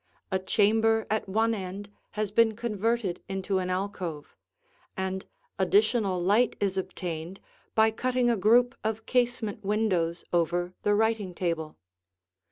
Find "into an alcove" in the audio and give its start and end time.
3.29-4.35